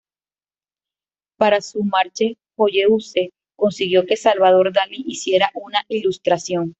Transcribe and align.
Para 1.37 1.61
su 1.61 1.83
"Marche 1.83 2.39
joyeuse" 2.55 3.33
consiguió 3.55 4.03
que 4.07 4.17
Salvador 4.17 4.73
Dalí 4.73 5.03
hiciera 5.05 5.51
una 5.53 5.85
ilustración. 5.89 6.69